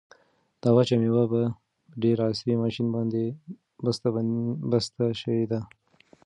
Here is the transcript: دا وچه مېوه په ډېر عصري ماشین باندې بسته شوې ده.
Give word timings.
دا 0.61 0.69
وچه 0.75 0.95
مېوه 1.01 1.23
په 1.31 1.41
ډېر 2.03 2.17
عصري 2.27 2.53
ماشین 2.63 2.87
باندې 2.95 3.21
بسته 4.71 5.03
شوې 5.21 5.45
ده. 5.51 5.59